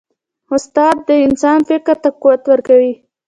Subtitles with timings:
[0.55, 2.93] استاد د انسان فکر ته قوت ورکوي.